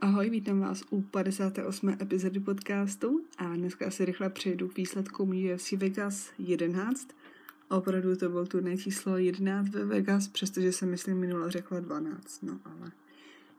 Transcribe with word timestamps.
Ahoj, 0.00 0.30
vítám 0.30 0.60
vás 0.60 0.84
u 0.90 1.02
58. 1.02 1.96
epizody 2.00 2.40
podcastu 2.40 3.24
a 3.38 3.44
dneska 3.56 3.90
si 3.90 4.04
rychle 4.04 4.30
přejdu 4.30 4.68
k 4.68 4.76
výsledkům 4.76 5.30
UFC 5.54 5.72
Vegas 5.72 6.32
11. 6.38 7.08
Opravdu 7.68 8.16
to 8.16 8.28
byl 8.28 8.46
turnaj 8.46 8.76
číslo 8.76 9.16
11 9.18 9.68
ve 9.68 9.84
Vegas, 9.84 10.28
přestože 10.28 10.72
jsem 10.72 10.90
myslím 10.90 11.18
minule 11.18 11.50
řekla 11.50 11.80
12, 11.80 12.42
no 12.42 12.60
ale 12.64 12.92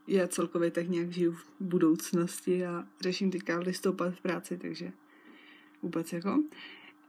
já 0.08 0.28
celkově 0.28 0.72
tak 0.72 0.90
nějak 0.90 1.12
žiju 1.12 1.32
v 1.32 1.46
budoucnosti 1.60 2.66
a 2.66 2.88
řeším 3.02 3.32
teďka 3.32 3.60
listopad 3.60 4.14
v 4.14 4.22
práci, 4.22 4.58
takže 4.58 4.92
vůbec 5.82 6.14
jako. 6.14 6.44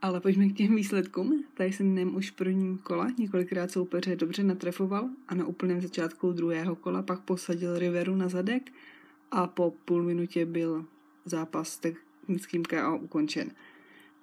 Ale 0.02 0.20
pojďme 0.20 0.48
k 0.48 0.56
těm 0.56 0.76
výsledkům. 0.76 1.44
Tady 1.54 1.72
jsem 1.72 1.94
nem 1.94 2.16
už 2.16 2.30
v 2.30 2.34
prvním 2.34 2.78
kola 2.78 3.10
několikrát 3.18 3.70
soupeře 3.70 4.16
dobře 4.16 4.42
natrefoval 4.44 5.08
a 5.28 5.34
na 5.34 5.46
úplném 5.46 5.80
začátku 5.80 6.32
druhého 6.32 6.76
kola 6.76 7.02
pak 7.02 7.20
posadil 7.20 7.78
Riveru 7.78 8.16
na 8.16 8.28
zadek 8.28 8.72
a 9.30 9.46
po 9.46 9.74
půl 9.84 10.02
minutě 10.02 10.46
byl 10.46 10.84
zápas 11.24 11.78
technickým 11.78 12.64
KO 12.64 12.98
ukončen. 12.98 13.50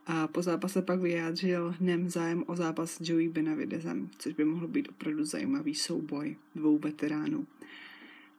A 0.06 0.28
po 0.28 0.42
zápase 0.42 0.82
pak 0.82 1.00
vyjádřil 1.00 1.76
Nem 1.80 2.10
zájem 2.10 2.44
o 2.48 2.56
zápas 2.56 2.92
s 2.92 3.10
Joey 3.10 3.30
Benavidezem, 3.30 4.10
což 4.18 4.34
by 4.34 4.46
mohl 4.46 4.68
být 4.68 4.90
opravdu 4.90 5.26
zajímavý 5.26 5.76
souboj 5.76 6.36
dvou 6.56 6.78
veteránů. 6.78 7.48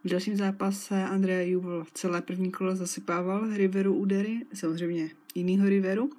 V 0.04 0.09
dalším 0.09 0.36
zápase 0.36 1.04
Andrea 1.04 1.42
Jubel 1.42 1.84
celé 1.95 2.22
první 2.22 2.50
kolo 2.50 2.77
zasypával 2.77 3.56
Riveru 3.56 3.95
údery, 3.95 4.46
samozřejmě 4.54 5.10
jinýho 5.34 5.68
Riveru, 5.68 6.10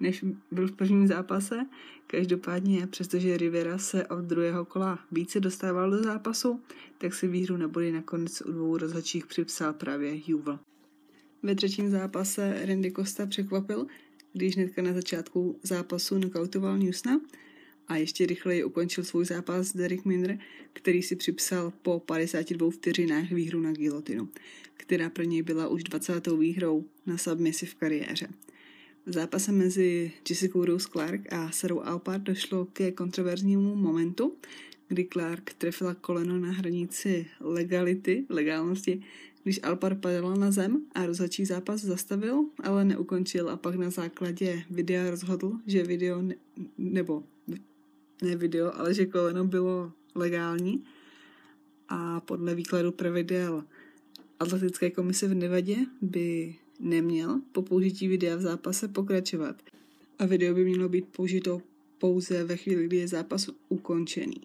než 0.00 0.24
byl 0.50 0.68
v 0.68 0.72
prvním 0.72 1.06
zápase. 1.06 1.66
Každopádně, 2.06 2.86
přestože 2.86 3.36
Rivera 3.36 3.78
se 3.78 4.06
od 4.06 4.24
druhého 4.24 4.64
kola 4.64 4.98
více 5.12 5.40
dostával 5.40 5.90
do 5.90 6.02
zápasu, 6.02 6.60
tak 6.98 7.14
si 7.14 7.28
výhru 7.28 7.56
na 7.56 7.68
body 7.68 7.92
nakonec 7.92 8.40
u 8.40 8.52
dvou 8.52 8.76
rozhodčích 8.76 9.26
připsal 9.26 9.72
právě 9.72 10.30
Juvel. 10.30 10.58
Ve 11.42 11.54
třetím 11.54 11.90
zápase 11.90 12.66
Randy 12.66 12.92
Costa 12.92 13.26
překvapil, 13.26 13.86
když 14.32 14.56
hnedka 14.56 14.82
na 14.82 14.92
začátku 14.92 15.58
zápasu 15.62 16.18
nokautoval 16.18 16.78
Newsna 16.78 17.20
a 17.88 17.96
ještě 17.96 18.26
rychleji 18.26 18.64
ukončil 18.64 19.04
svůj 19.04 19.24
zápas 19.24 19.76
Derek 19.76 20.04
Minder, 20.04 20.38
který 20.72 21.02
si 21.02 21.16
připsal 21.16 21.72
po 21.82 22.00
52 22.00 22.70
vteřinách 22.70 23.30
výhru 23.30 23.60
na 23.60 23.72
gilotinu, 23.72 24.28
která 24.76 25.10
pro 25.10 25.24
něj 25.24 25.42
byla 25.42 25.68
už 25.68 25.84
20. 25.84 26.26
výhrou 26.26 26.84
na 27.06 27.18
submisi 27.18 27.66
v 27.66 27.74
kariéře. 27.74 28.28
V 29.06 29.12
zápase 29.12 29.52
mezi 29.52 30.12
Jessica 30.28 30.58
Rose 30.64 30.88
Clark 30.92 31.32
a 31.32 31.50
Sarou 31.50 31.80
Alpard 31.80 32.22
došlo 32.22 32.64
ke 32.64 32.92
kontroverznímu 32.92 33.74
momentu, 33.74 34.36
kdy 34.88 35.04
Clark 35.04 35.54
trefila 35.58 35.94
koleno 35.94 36.38
na 36.38 36.52
hranici 36.52 37.26
legality, 37.40 38.24
legálnosti, 38.28 39.02
když 39.42 39.60
Alpar 39.62 39.94
padala 39.94 40.34
na 40.34 40.50
zem 40.50 40.82
a 40.94 41.06
rozhodčí 41.06 41.44
zápas 41.44 41.80
zastavil, 41.80 42.44
ale 42.62 42.84
neukončil 42.84 43.50
a 43.50 43.56
pak 43.56 43.74
na 43.74 43.90
základě 43.90 44.62
videa 44.70 45.10
rozhodl, 45.10 45.52
že 45.66 45.82
video 45.82 46.22
ne, 46.22 46.34
nebo 46.78 47.24
ne 48.22 48.36
video, 48.36 48.76
ale 48.78 48.94
že 48.94 49.06
koleno 49.06 49.44
bylo 49.44 49.92
legální. 50.14 50.84
A 51.88 52.20
podle 52.20 52.54
výkladu 52.54 52.92
pravidel 52.92 53.64
Atletické 54.40 54.90
komise 54.90 55.28
v 55.28 55.34
Nevadě 55.34 55.76
by 56.00 56.56
neměl 56.80 57.40
po 57.52 57.62
použití 57.62 58.08
videa 58.08 58.36
v 58.36 58.40
zápase 58.40 58.88
pokračovat. 58.88 59.62
A 60.18 60.26
video 60.26 60.54
by 60.54 60.64
mělo 60.64 60.88
být 60.88 61.08
použito 61.08 61.62
pouze 61.98 62.44
ve 62.44 62.56
chvíli, 62.56 62.84
kdy 62.84 62.96
je 62.96 63.08
zápas 63.08 63.50
ukončený. 63.68 64.40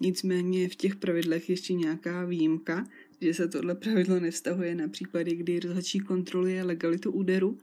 Nicméně 0.00 0.68
v 0.68 0.74
těch 0.74 0.96
pravidlech 0.96 1.50
ještě 1.50 1.74
nějaká 1.74 2.24
výjimka, 2.24 2.86
že 3.20 3.34
se 3.34 3.48
tohle 3.48 3.74
pravidlo 3.74 4.20
nevztahuje 4.20 4.74
na 4.74 4.88
případy, 4.88 5.36
kdy 5.36 5.60
rozhodčí 5.60 6.00
kontroluje 6.00 6.64
legalitu 6.64 7.12
úderu. 7.12 7.58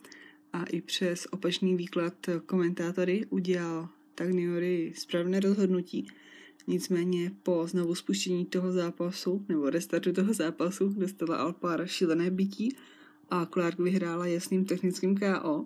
A 0.53 0.63
i 0.63 0.81
přes 0.81 1.27
opačný 1.31 1.75
výklad 1.75 2.13
komentátory 2.45 3.25
udělal 3.29 3.89
Tagniory 4.17 4.93
správné 4.95 5.39
rozhodnutí. 5.39 6.07
Nicméně 6.67 7.31
po 7.43 7.67
znovu 7.67 7.95
spuštění 7.95 8.45
toho 8.45 8.71
zápasu, 8.71 9.45
nebo 9.49 9.69
restartu 9.69 10.13
toho 10.13 10.33
zápasu, 10.33 10.89
dostala 10.89 11.37
Alpar 11.37 11.87
šílené 11.87 12.31
bytí 12.31 12.75
a 13.29 13.45
Clark 13.45 13.79
vyhrála 13.79 14.27
jasným 14.27 14.65
technickým 14.65 15.17
KO. 15.17 15.65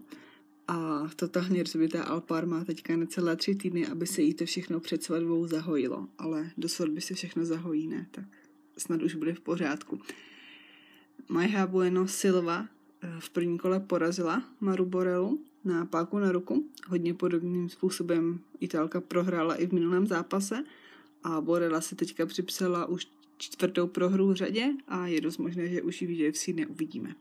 A 0.68 1.10
totálně 1.16 1.64
rozbitá 1.64 2.04
Alpar 2.04 2.46
má 2.46 2.66
teďka 2.66 2.96
necelé 2.96 3.36
tři 3.36 3.56
týdny, 3.56 3.88
aby 3.88 4.08
se 4.08 4.22
jí 4.22 4.34
to 4.34 4.46
všechno 4.46 4.80
před 4.80 5.04
svatbou 5.04 5.48
zahojilo. 5.48 6.08
Ale 6.18 6.52
do 6.58 6.70
svatby 6.70 7.02
se 7.02 7.14
všechno 7.14 7.46
zahojí, 7.46 7.88
ne? 7.88 8.08
Tak 8.12 8.26
snad 8.78 9.02
už 9.02 9.16
bude 9.16 9.34
v 9.34 9.40
pořádku. 9.40 10.00
Majha 11.30 11.68
Bueno 11.68 12.08
Silva 12.08 12.68
eh, 13.02 13.08
v 13.20 13.30
prvním 13.30 13.58
kole 13.58 13.80
porazila 13.80 14.44
Maru 14.60 14.86
Borelu 14.86 15.46
na 15.66 15.86
páku 15.86 16.20
na 16.20 16.32
ruku. 16.32 16.66
Hodně 16.88 17.14
podobným 17.14 17.70
způsobem 17.70 18.40
Italka 18.60 19.02
prohrála 19.02 19.56
i 19.56 19.68
v 19.68 19.72
minulém 19.72 20.08
zápase 20.08 20.64
a 21.24 21.42
Borela 21.42 21.82
si 21.82 21.96
teďka 21.96 22.26
připsala 22.26 22.86
už 22.86 23.08
čtvrtou 23.38 23.88
prohru 23.88 24.28
v 24.28 24.36
řadě 24.36 24.74
a 24.88 25.08
je 25.08 25.22
dost 25.22 25.38
možné, 25.38 25.68
že 25.68 25.82
už 25.82 26.02
ji 26.02 26.08
v 26.08 26.30
UFC 26.30 26.48
neuvidíme. 26.48 27.16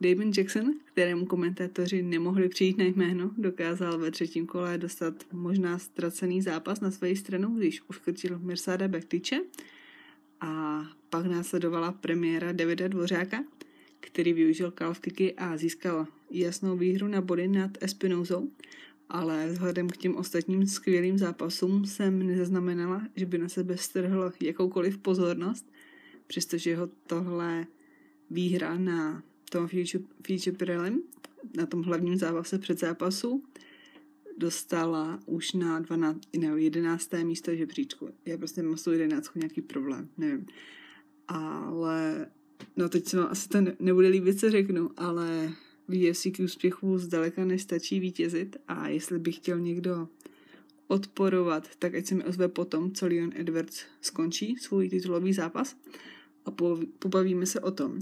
Damon 0.00 0.32
Jackson, 0.36 0.74
kterému 0.84 1.26
komentátoři 1.26 2.02
nemohli 2.02 2.48
přijít 2.48 2.78
na 2.78 2.84
jméno, 2.84 3.30
dokázal 3.38 3.98
ve 3.98 4.10
třetím 4.10 4.46
kole 4.46 4.78
dostat 4.78 5.14
možná 5.32 5.78
ztracený 5.78 6.42
zápas 6.42 6.80
na 6.80 6.90
své 6.90 7.16
stranu, 7.16 7.48
když 7.48 7.82
uškrtil 7.88 8.38
Mirsada 8.38 8.88
Bektiče. 8.88 9.40
A 10.40 10.82
pak 11.10 11.26
následovala 11.26 11.92
premiéra 11.92 12.52
Davida 12.52 12.88
Dvořáka, 12.88 13.44
který 14.06 14.32
využil 14.32 14.70
kalfkiky 14.70 15.34
a 15.34 15.56
získal 15.56 16.06
jasnou 16.30 16.76
výhru 16.76 17.08
na 17.08 17.20
body 17.20 17.48
nad 17.48 17.70
Espinozou, 17.80 18.50
ale 19.08 19.48
vzhledem 19.48 19.88
k 19.88 19.96
těm 19.96 20.16
ostatním 20.16 20.66
skvělým 20.66 21.18
zápasům 21.18 21.84
jsem 21.84 22.26
nezaznamenala, 22.26 23.02
že 23.16 23.26
by 23.26 23.38
na 23.38 23.48
sebe 23.48 23.76
strhl 23.76 24.32
jakoukoliv 24.40 24.98
pozornost, 24.98 25.72
přestože 26.26 26.70
jeho 26.70 26.88
tohle 27.06 27.66
výhra 28.30 28.78
na 28.78 29.22
tom 29.50 29.68
Future, 29.68 30.04
Future 30.26 30.56
Prelim, 30.56 31.02
na 31.56 31.66
tom 31.66 31.82
hlavním 31.82 32.16
zápase 32.16 32.58
před 32.58 32.80
zápasu, 32.80 33.44
dostala 34.38 35.20
už 35.26 35.52
na 35.52 35.78
12, 35.78 36.20
ne, 36.38 36.48
11. 36.56 37.10
místo 37.22 37.54
žebříčku. 37.54 38.08
Já 38.26 38.38
prostě 38.38 38.62
mám 38.62 38.76
s 38.76 38.82
tou 38.82 38.90
11 38.90 39.34
nějaký 39.34 39.62
problém, 39.62 40.08
nevím. 40.18 40.46
Ale, 41.28 42.26
no 42.76 42.88
teď 42.88 43.06
se 43.06 43.16
vám 43.16 43.28
asi 43.30 43.48
to 43.48 43.58
nebude 43.80 44.08
líbit, 44.08 44.40
co 44.40 44.50
řeknu, 44.50 44.90
ale 44.96 45.52
VFC 45.88 46.26
k 46.36 46.40
úspěchu 46.44 46.98
zdaleka 46.98 47.44
nestačí 47.44 48.00
vítězit 48.00 48.56
a 48.68 48.88
jestli 48.88 49.18
by 49.18 49.32
chtěl 49.32 49.60
někdo 49.60 50.08
odporovat, 50.88 51.76
tak 51.78 51.94
ať 51.94 52.06
se 52.06 52.14
mi 52.14 52.24
ozve 52.24 52.48
potom, 52.48 52.92
co 52.92 53.06
Leon 53.06 53.32
Edwards 53.34 53.82
skončí 54.00 54.56
svůj 54.56 54.88
titulový 54.88 55.32
zápas 55.32 55.76
a 56.44 56.50
pobavíme 56.98 57.46
se 57.46 57.60
o 57.60 57.70
tom. 57.70 57.98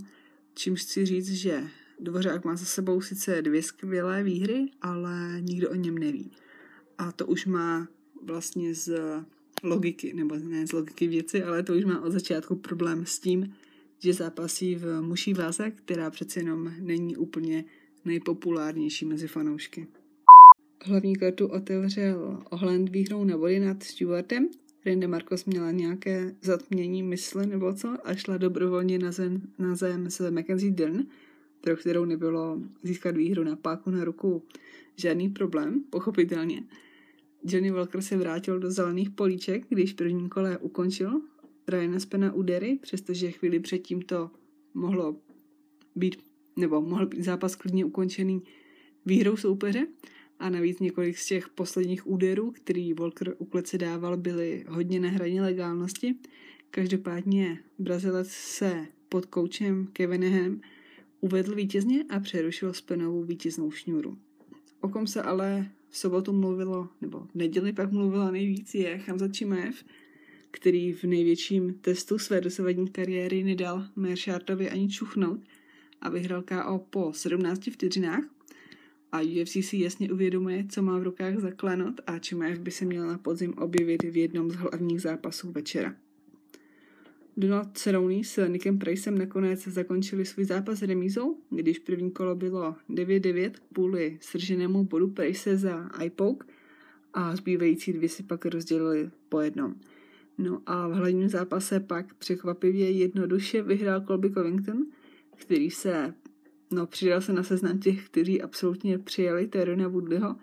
Čímž 0.55 0.83
chci 0.83 1.07
říct, 1.07 1.33
že 1.33 1.69
Dvořák 2.01 2.45
má 2.45 2.57
za 2.57 2.65
sebou 2.65 3.01
sice 3.01 3.43
dvě 3.43 3.63
skvělé 3.63 4.23
výhry, 4.23 4.67
ale 4.83 5.41
nikdo 5.41 5.71
o 5.71 5.75
něm 5.75 5.99
neví. 5.99 6.31
A 6.99 7.13
to 7.13 7.27
už 7.27 7.47
má 7.47 7.89
vlastně 8.23 8.75
z 8.75 9.01
logiky, 9.63 10.15
nebo 10.15 10.37
ne 10.37 10.67
z 10.67 10.73
logiky 10.73 11.07
věci, 11.07 11.43
ale 11.43 11.63
to 11.63 11.75
už 11.75 11.85
má 11.85 12.01
od 12.01 12.13
začátku 12.13 12.57
problém 12.57 13.07
s 13.07 13.19
tím, 13.19 13.55
že 14.05 14.13
zápasí 14.13 14.75
v 14.75 15.03
muší 15.03 15.35
váze, 15.35 15.71
která 15.71 16.11
přece 16.11 16.41
jenom 16.41 16.73
není 16.81 17.17
úplně 17.17 17.65
nejpopulárnější 18.05 19.05
mezi 19.05 19.29
fanoušky. 19.29 19.87
Hlavní 20.85 21.17
kartu 21.17 21.47
otevřel 21.47 22.43
Ohland 22.51 22.89
výhrou 22.89 23.25
na 23.25 23.39
body 23.39 23.61
nad 23.61 23.83
Stewartem. 23.83 24.49
Rinde 24.85 25.07
Marcos 25.07 25.45
měla 25.45 25.71
nějaké 25.71 26.35
zatmění 26.43 27.03
mysli 27.03 27.47
nebo 27.47 27.73
co 27.75 27.97
a 28.05 28.15
šla 28.15 28.37
dobrovolně 28.37 28.99
na 28.99 29.13
zem, 29.13 29.43
na 29.59 29.75
zem 29.75 30.11
s 30.11 30.31
Mackenzie 30.31 30.73
Dern, 30.73 31.07
pro 31.61 31.77
kterou 31.77 32.05
nebylo 32.05 32.61
získat 32.83 33.17
výhru 33.17 33.45
na 33.45 33.57
páku 33.57 33.91
na 33.91 34.05
ruku 34.05 34.43
žádný 34.97 35.29
problém, 35.29 35.85
pochopitelně. 35.91 36.63
Johnny 37.45 37.71
Walker 37.71 38.03
se 38.03 38.17
vrátil 38.17 38.59
do 38.59 38.71
zelených 38.71 39.11
políček, 39.11 39.65
když 39.69 39.93
první 39.93 40.29
kole 40.29 40.59
ukončil 40.59 41.21
Ryana 41.69 42.01
Spena 42.01 42.33
údery, 42.33 42.79
přestože 42.83 43.31
chvíli 43.31 43.61
předtím 43.61 44.03
to 44.03 44.31
mohlo 44.75 45.17
být, 45.95 46.17
nebo 46.57 46.83
mohl 46.83 47.07
být 47.07 47.23
zápas 47.23 47.57
klidně 47.57 47.85
ukončený 47.85 48.43
výhrou 49.07 49.37
soupeře. 49.37 49.87
A 50.39 50.51
navíc 50.51 50.81
několik 50.81 51.19
z 51.19 51.27
těch 51.27 51.49
posledních 51.49 52.07
úderů, 52.07 52.51
který 52.51 52.93
Walker 52.93 53.35
u 53.39 53.45
klece 53.45 53.79
dával, 53.79 54.17
byly 54.17 54.65
hodně 54.69 55.01
na 55.01 55.09
hraně 55.09 55.43
legálnosti. 55.43 56.15
Každopádně 56.71 57.59
Brazilec 57.79 58.29
se 58.29 58.87
pod 59.09 59.27
koučem 59.27 59.87
Kevinem 59.93 60.61
uvedl 61.21 61.55
vítězně 61.55 62.05
a 62.11 62.21
přerušil 62.21 62.73
Spenovou 62.73 63.23
vítěznou 63.23 63.71
šňůru. 63.71 64.19
O 64.81 64.89
kom 64.89 65.07
se 65.07 65.23
ale 65.23 65.71
v 65.89 65.99
sobotu 65.99 66.33
mluvilo, 66.33 66.89
nebo 67.01 67.21
v 67.21 67.35
neděli 67.35 67.73
pak 67.73 67.93
mluvilo 67.93 68.31
nejvíc, 68.31 68.75
je 68.75 69.01
Hamza 69.07 69.29
Čimaev, 69.29 69.85
který 70.55 70.93
v 70.93 71.05
největším 71.05 71.75
testu 71.75 72.19
své 72.19 72.41
dosavadní 72.41 72.89
kariéry 72.89 73.45
nedal 73.45 73.85
Mershartovi 73.97 74.71
ani 74.71 74.89
čuchnout 74.89 75.41
a 76.01 76.09
vyhrál 76.09 76.43
KO 76.43 76.79
po 76.91 77.13
17 77.13 77.71
vteřinách. 77.71 78.25
A 79.13 79.21
UFC 79.21 79.53
si 79.53 79.77
jasně 79.77 80.13
uvědomuje, 80.13 80.65
co 80.69 80.83
má 80.83 80.99
v 80.99 81.03
rukách 81.03 81.39
za 81.39 81.51
klenot 81.51 82.01
a 82.07 82.19
Chimaev 82.19 82.59
by 82.59 82.71
se 82.71 82.85
měl 82.85 83.07
na 83.07 83.19
podzim 83.19 83.55
objevit 83.55 84.03
v 84.03 84.17
jednom 84.17 84.51
z 84.51 84.55
hlavních 84.55 85.01
zápasů 85.01 85.53
večera. 85.53 85.95
Donald 87.37 87.79
Cerrone 87.79 88.25
s 88.25 88.49
Nickem 88.49 88.79
Pricem 88.79 89.19
nakonec 89.19 89.69
zakončili 89.69 90.25
svůj 90.25 90.45
zápas 90.45 90.83
remízou, 90.83 91.39
když 91.51 91.79
první 91.79 92.11
kolo 92.11 92.35
bylo 92.35 92.77
9-9 92.91 93.51
kvůli 93.73 94.19
srženému 94.21 94.85
bodu 94.85 95.09
Price 95.09 95.57
za 95.57 95.91
iPoke 96.05 96.47
a 97.15 97.37
zbývající 97.37 97.93
dvě 97.93 98.09
si 98.09 98.23
pak 98.23 98.47
rozdělili 98.47 99.11
po 99.29 99.41
jednom. 99.41 99.75
No 100.39 100.63
a 100.67 100.89
v 100.89 100.93
hlavním 100.93 101.29
zápase 101.29 101.81
pak 101.81 102.15
překvapivě 102.15 102.91
jednoduše 102.91 103.63
vyhrál 103.63 104.01
Colby 104.01 104.31
Covington, 104.31 104.87
který 105.37 105.71
se, 105.71 106.15
no 106.71 106.87
přidal 106.87 107.21
se 107.21 107.33
na 107.33 107.43
seznam 107.43 107.79
těch, 107.79 108.07
kteří 108.07 108.43
absolutně 108.43 108.99
přijali 108.99 109.47
Terona 109.47 109.89
Woodleyho, 109.89 110.37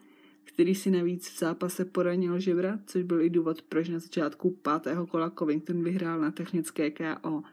který 0.44 0.76
si 0.76 0.92
navíc 0.92 1.30
v 1.30 1.40
zápase 1.40 1.86
poranil 1.86 2.40
žebra, 2.40 2.80
což 2.86 3.04
byl 3.04 3.22
i 3.22 3.30
důvod, 3.30 3.62
proč 3.62 3.90
na 3.90 4.00
začátku 4.00 4.52
pátého 4.52 5.08
kola 5.08 5.30
Covington 5.30 5.84
vyhrál 5.84 6.20
na 6.20 6.32
technické 6.32 6.92
KO. 6.92 7.44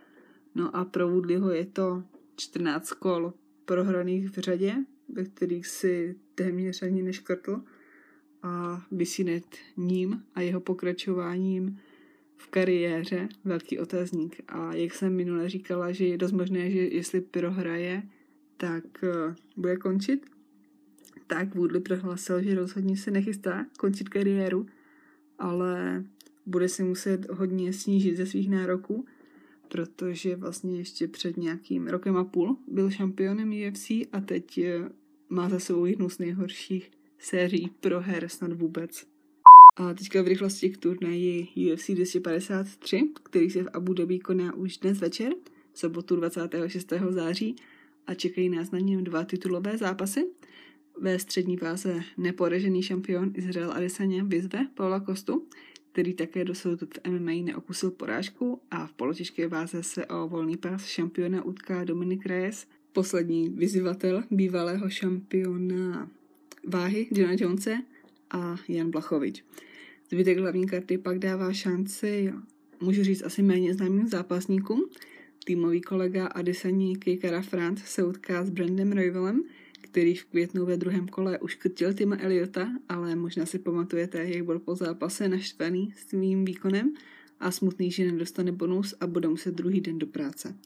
No 0.55 0.77
a 0.77 0.85
pro 0.85 1.09
Woodleyho 1.09 1.51
je 1.51 1.67
to 1.67 2.03
14 2.37 2.93
kol 2.93 3.33
prohraných 3.65 4.31
v 4.31 4.39
řadě, 4.39 4.75
ve 5.09 5.25
kterých 5.25 5.67
si 5.67 6.17
téměř 6.35 6.83
ani 6.83 7.03
neškrtl 7.03 7.63
a 8.43 8.83
vysínet 8.91 9.45
ním 9.77 10.23
a 10.35 10.41
jeho 10.41 10.61
pokračováním 10.61 11.79
v 12.39 12.49
kariéře 12.49 13.29
velký 13.45 13.79
otazník. 13.79 14.41
A 14.49 14.75
jak 14.75 14.95
jsem 14.95 15.17
minule 15.17 15.49
říkala, 15.49 15.93
že 15.93 16.07
je 16.07 16.19
dost 16.19 16.33
možné, 16.33 16.71
že 16.71 16.79
jestli 16.79 17.21
prohraje, 17.21 18.03
tak 18.57 18.85
uh, 19.03 19.35
bude 19.57 19.77
končit, 19.77 20.27
tak 21.27 21.55
Woodley 21.55 21.81
prohlásil, 21.81 22.43
že 22.43 22.55
rozhodně 22.55 22.97
se 22.97 23.11
nechystá 23.11 23.67
končit 23.79 24.09
kariéru, 24.09 24.67
ale 25.39 26.05
bude 26.47 26.69
si 26.69 26.85
muset 26.85 27.31
hodně 27.31 27.73
snížit 27.73 28.17
ze 28.17 28.27
svých 28.27 28.51
nároků, 28.51 29.07
protože 29.69 30.37
vlastně 30.37 30.79
ještě 30.79 31.09
před 31.09 31.37
nějakým 31.37 31.87
rokem 31.87 32.17
a 32.17 32.25
půl 32.25 32.57
byl 32.67 32.91
šampionem 32.91 33.53
UFC 33.69 33.91
a 33.91 34.21
teď 34.25 34.59
eh, 34.59 34.91
má 35.29 35.49
za 35.49 35.59
sebou 35.59 35.85
jednu 35.85 36.11
z 36.11 36.19
nejhorších 36.19 36.91
sérií 37.19 37.71
proher 37.81 38.29
snad 38.29 38.53
vůbec. 38.53 39.07
A 39.79 39.95
teďka 39.95 40.23
v 40.23 40.27
rychlosti 40.27 40.71
k 40.71 40.77
turnaji 40.77 41.49
UFC 41.73 41.91
253, 41.91 43.09
který 43.23 43.51
se 43.51 43.63
v 43.63 43.69
Abu 43.73 43.93
Dhabi 43.93 44.19
koná 44.19 44.55
už 44.55 44.79
dnes 44.79 45.01
večer, 45.01 45.33
sobotu 45.75 46.17
26. 46.17 46.93
září 47.11 47.57
a 48.07 48.15
čekají 48.15 48.49
nás 48.49 48.71
na 48.71 48.79
něm 48.79 49.05
dva 49.05 49.25
titulové 49.25 49.79
zápasy. 49.79 50.27
Ve 51.01 51.19
střední 51.19 51.57
váze 51.57 52.03
neporažený 52.17 52.83
šampion 52.83 53.33
Izrael 53.35 53.73
Adesanya 53.73 54.25
vyzve 54.25 54.67
Paula 54.75 55.01
Kostu, 55.01 55.47
který 55.93 56.15
také 56.15 56.45
dosud 56.45 56.83
v 56.83 57.11
MMA 57.11 57.33
neokusil 57.45 57.91
porážku 57.91 58.61
a 58.71 58.87
v 58.87 58.93
polotěžké 58.93 59.49
váze 59.49 59.83
se 59.83 60.07
o 60.07 60.29
volný 60.29 60.57
pás 60.57 60.87
šampiona 60.87 61.45
utká 61.45 61.85
Dominik 61.85 62.27
Reyes, 62.27 62.67
poslední 62.93 63.49
vyzývatel 63.49 64.25
bývalého 64.31 64.91
šampiona 64.91 66.11
váhy 66.65 67.09
Johna 67.11 67.37
Jonese 67.41 67.79
a 68.31 68.57
Jan 68.69 68.91
Blachovič. 68.91 69.45
Zbytek 70.11 70.39
hlavní 70.39 70.67
karty 70.67 70.99
pak 70.99 71.19
dává 71.19 71.53
šanci, 71.53 72.33
můžu 72.81 73.05
říct, 73.05 73.23
asi 73.23 73.43
méně 73.43 73.75
známým 73.75 74.09
zápasníkům. 74.09 74.91
Týmový 75.45 75.81
kolega 75.81 76.27
Adesaní 76.27 76.97
Kejkara 76.97 77.43
France 77.43 77.85
se 77.87 78.05
utká 78.05 78.45
s 78.45 78.51
Brandem 78.51 78.93
Royvelem, 78.93 79.43
který 79.81 80.15
v 80.15 80.25
květnu 80.25 80.67
ve 80.67 80.77
druhém 80.77 81.09
kole 81.09 81.39
uškrtil 81.39 81.95
Tima 81.95 82.17
Eliota, 82.21 82.69
ale 82.89 83.17
možná 83.17 83.47
si 83.47 83.59
pamatujete, 83.59 84.29
jak 84.29 84.45
byl 84.45 84.59
po 84.59 84.75
zápase 84.75 85.29
naštvaný 85.29 85.95
svým 85.97 86.45
výkonem 86.45 86.93
a 87.41 87.51
smutný, 87.51 87.91
že 87.91 88.13
nedostane 88.13 88.53
bonus 88.53 88.95
a 89.01 89.07
bude 89.07 89.29
muset 89.29 89.55
druhý 89.55 89.81
den 89.81 89.99
do 89.99 90.07
práce. 90.07 90.57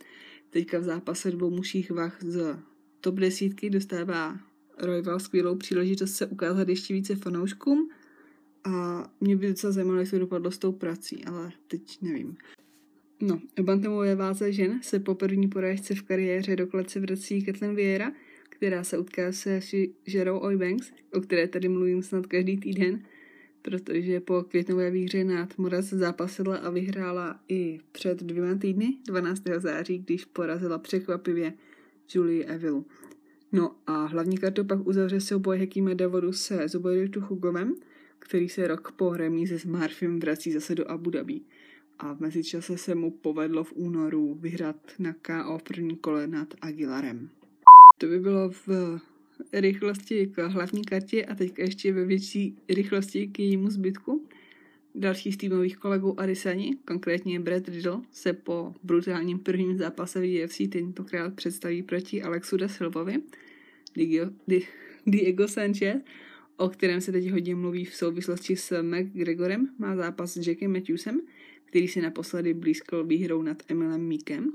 Teďka 0.51 0.79
v 0.79 0.85
zápase 0.85 1.31
dvou 1.31 1.51
mužích 1.51 1.91
vah 1.91 2.19
z 2.23 2.59
top 3.01 3.15
desítky 3.15 3.71
dostává 3.71 4.52
Royval 4.83 5.21
skvělou 5.21 5.57
příležitost 5.57 6.15
se 6.15 6.27
ukázat 6.27 6.69
ještě 6.69 6.95
více 6.95 7.17
fanouškům 7.17 7.91
a 8.65 9.05
mě 9.21 9.37
by 9.37 9.49
docela 9.49 9.73
zajímalo, 9.73 10.01
jak 10.01 10.11
to 10.11 10.19
dopadlo 10.19 10.51
s 10.51 10.59
tou 10.59 10.73
prací, 10.73 11.25
ale 11.25 11.53
teď 11.69 12.03
nevím. 12.03 12.37
No, 13.21 13.41
bantamové 13.63 14.15
váze 14.15 14.53
žen 14.53 14.83
se 14.83 15.01
po 15.01 15.15
první 15.15 15.49
porážce 15.49 15.95
v 15.95 16.03
kariéře 16.03 16.57
do 16.57 16.67
klece 16.67 17.01
vrací 17.01 17.45
Kathleen 17.45 17.75
Vieira, 17.75 18.13
která 18.49 18.85
se 18.85 18.99
utká 18.99 19.33
se 19.33 19.61
Žerou 20.07 20.39
Oybanks, 20.39 20.93
o 21.13 21.21
které 21.21 21.49
tady 21.49 21.69
mluvím 21.69 22.03
snad 22.03 22.27
každý 22.27 22.57
týden, 22.57 23.03
protože 23.63 24.21
po 24.21 24.43
květnové 24.43 24.91
výhře 24.91 25.25
nad 25.25 25.59
Moraz 25.59 25.85
zápasila 25.85 26.57
a 26.57 26.71
vyhrála 26.71 27.41
i 27.49 27.81
před 27.93 28.23
dvěma 28.23 28.55
týdny, 28.55 28.99
12. 29.07 29.43
září, 29.59 29.99
když 29.99 30.25
porazila 30.25 30.79
překvapivě 30.79 31.53
Julie 32.15 32.45
Evilu. 32.45 32.87
No 33.53 33.77
a 33.87 34.05
hlavní 34.05 34.39
kartu 34.39 34.65
pak 34.65 34.87
uzavře 34.87 35.21
souboj 35.21 35.59
Hekíme 35.59 35.95
Davodu 35.95 36.33
se 36.33 36.69
Zubairu 36.69 37.21
Hugovem, 37.21 37.75
který 38.19 38.49
se 38.49 38.67
rok 38.67 38.93
po 38.93 39.17
remíze 39.17 39.59
s 39.59 39.65
Marfim 39.65 40.21
vrací 40.21 40.53
zase 40.53 40.75
do 40.75 40.91
Abu 40.91 41.11
Dhabi. 41.11 41.41
A 41.99 42.15
v 42.15 42.21
mezičase 42.21 42.79
se 42.79 42.95
mu 42.95 43.11
povedlo 43.11 43.65
v 43.65 43.73
únoru 43.73 44.35
vyhrát 44.35 44.77
na 44.99 45.13
KO 45.13 45.59
první 45.65 45.97
kole 45.97 46.27
nad 46.27 46.55
Aguilarem. 46.61 47.29
To 47.99 48.07
by 48.07 48.21
bylo 48.21 48.51
v 48.51 48.69
rychlosti 49.53 50.27
k 50.27 50.49
hlavní 50.49 50.85
kartě 50.85 51.25
a 51.25 51.35
teďka 51.35 51.63
ještě 51.63 51.93
ve 51.93 52.05
větší 52.05 52.57
rychlosti 52.69 53.27
k 53.27 53.39
jejímu 53.39 53.71
zbytku. 53.71 54.22
Další 54.95 55.33
z 55.33 55.37
týmových 55.37 55.77
kolegů 55.77 56.21
Arisani, 56.21 56.77
konkrétně 56.85 57.41
Brad 57.41 57.69
Riddle, 57.69 58.01
se 58.11 58.33
po 58.33 58.75
brutálním 58.83 59.39
prvním 59.39 59.79
zápase 59.79 60.21
v 60.21 60.45
UFC 60.45 60.61
tentokrát 60.69 61.35
představí 61.35 61.83
proti 61.83 62.23
Alexu 62.23 62.57
da 62.57 62.69
Silvovi. 62.69 63.23
Diego 65.07 65.49
Sanchez, 65.49 66.03
o 66.57 66.69
kterém 66.69 67.01
se 67.01 67.13
teď 67.13 67.31
hodně 67.31 67.55
mluví 67.55 67.85
v 67.85 67.95
souvislosti 67.95 68.57
s 68.57 68.83
McGregorem, 68.83 69.69
má 69.79 69.97
zápas 69.97 70.37
s 70.37 70.47
Jackem 70.47 70.73
Matthewsem, 70.73 71.21
který 71.65 71.89
si 71.89 72.01
naposledy 72.01 72.55
blízkal 72.55 73.05
výhrou 73.05 73.43
nad 73.43 73.63
Emilem 73.69 74.09
Meekem. 74.09 74.53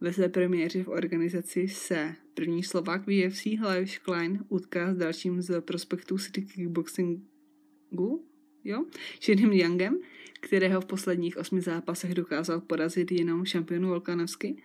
Ve 0.00 0.12
své 0.12 0.28
premiéře 0.28 0.82
v 0.82 0.88
organizaci 0.88 1.68
se 1.68 2.14
první 2.34 2.62
Slovák 2.62 3.06
v 3.06 3.26
UFC 3.26 3.46
Hlaviš 3.46 3.98
Klein 3.98 4.44
utká 4.48 4.94
s 4.94 4.96
dalším 4.96 5.42
z 5.42 5.60
prospektů 5.60 6.18
City 6.18 6.42
Kickboxingu, 6.42 8.24
jo, 8.68 8.84
Shinem 9.22 9.52
Youngem, 9.52 9.98
kterého 10.40 10.80
v 10.80 10.86
posledních 10.86 11.36
osmi 11.36 11.60
zápasech 11.60 12.14
dokázal 12.14 12.60
porazit 12.60 13.12
jenom 13.12 13.44
šampionu 13.44 13.88
Volkanovsky. 13.88 14.56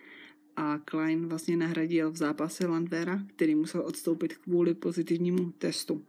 A 0.56 0.78
Klein 0.78 1.26
vlastně 1.26 1.56
nahradil 1.56 2.10
v 2.10 2.16
zápase 2.16 2.66
Landvera, 2.66 3.22
který 3.36 3.54
musel 3.54 3.82
odstoupit 3.86 4.36
kvůli 4.36 4.74
pozitivnímu 4.74 5.52
testu. 5.58 6.04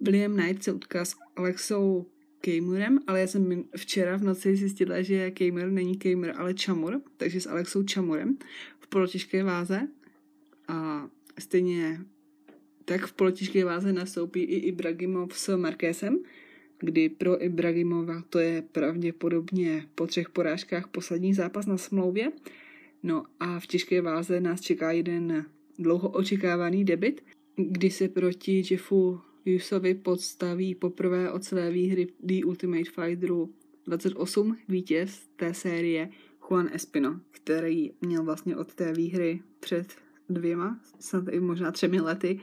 William 0.00 0.34
Knight 0.34 0.62
se 0.62 0.72
utká 0.72 1.04
s 1.04 1.16
Alexou 1.36 2.06
Kejmurem, 2.40 2.98
ale 3.06 3.20
já 3.20 3.26
jsem 3.26 3.64
včera 3.76 4.16
v 4.16 4.22
noci 4.22 4.56
zjistila, 4.56 5.02
že 5.02 5.30
Kejmur 5.30 5.70
není 5.70 5.96
Kejmur, 5.96 6.32
ale 6.36 6.54
Čamur, 6.54 7.00
takže 7.16 7.40
s 7.40 7.46
Alexou 7.46 7.82
Čamurem 7.82 8.38
v 8.80 8.86
polotěžké 8.86 9.44
váze. 9.44 9.88
A 10.68 11.08
stejně 11.38 12.00
tak 12.84 13.06
v 13.06 13.12
polotěžké 13.12 13.64
váze 13.64 13.92
nastoupí 13.92 14.40
i 14.40 14.56
Ibrahimov 14.56 15.38
s 15.38 15.56
Markésem, 15.56 16.18
kdy 16.78 17.08
pro 17.08 17.44
Ibrahimova 17.44 18.22
to 18.30 18.38
je 18.38 18.62
pravděpodobně 18.62 19.86
po 19.94 20.06
třech 20.06 20.30
porážkách 20.30 20.88
poslední 20.88 21.34
zápas 21.34 21.66
na 21.66 21.76
smlouvě. 21.76 22.32
No 23.02 23.24
a 23.40 23.60
v 23.60 23.66
těžké 23.66 24.00
váze 24.02 24.40
nás 24.40 24.60
čeká 24.60 24.92
jeden 24.92 25.44
dlouho 25.78 26.08
očekávaný 26.08 26.84
debit, 26.84 27.24
kdy 27.56 27.90
se 27.90 28.08
proti 28.08 28.62
Jeffu 28.70 29.20
Jusovi 29.44 29.94
podstaví 29.94 30.74
poprvé 30.74 31.30
od 31.30 31.44
své 31.44 31.70
výhry 31.70 32.06
The 32.20 32.44
Ultimate 32.44 32.90
Fighteru 32.90 33.54
28 33.86 34.56
vítěz 34.68 35.28
té 35.36 35.54
série 35.54 36.10
Juan 36.48 36.68
Espino, 36.72 37.20
který 37.30 37.90
měl 38.00 38.24
vlastně 38.24 38.56
od 38.56 38.74
té 38.74 38.92
výhry 38.92 39.40
před 39.60 39.96
dvěma, 40.28 40.80
snad 40.98 41.24
i 41.30 41.40
možná 41.40 41.72
třemi 41.72 42.00
lety, 42.00 42.40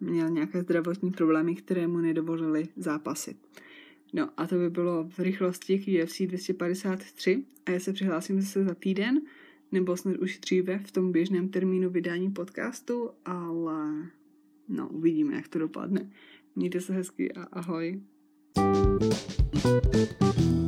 měl 0.00 0.30
nějaké 0.30 0.60
zdravotní 0.60 1.10
problémy, 1.10 1.54
které 1.54 1.86
mu 1.86 1.98
nedovolily 1.98 2.68
zápasy. 2.76 3.36
No 4.12 4.30
a 4.36 4.46
to 4.46 4.54
by 4.54 4.70
bylo 4.70 5.08
v 5.08 5.18
rychlosti 5.18 5.78
k 5.78 6.04
UFC 6.04 6.20
253 6.20 7.44
a 7.66 7.70
já 7.70 7.80
se 7.80 7.92
přihlásím 7.92 8.40
zase 8.40 8.64
za 8.64 8.74
týden, 8.74 9.20
nebo 9.72 9.96
snad 9.96 10.16
už 10.16 10.38
dříve 10.38 10.78
v 10.78 10.92
tom 10.92 11.12
běžném 11.12 11.48
termínu 11.48 11.90
vydání 11.90 12.30
podcastu, 12.30 13.10
ale 13.24 14.10
no 14.68 14.88
uvidíme, 14.88 15.34
jak 15.34 15.48
to 15.48 15.58
dopadne. 15.58 16.10
Mějte 16.56 16.80
se 16.80 16.92
hezky 16.92 17.32
a 17.32 17.42
ahoj. 17.42 18.00
thank 18.54 20.38
you 20.38 20.67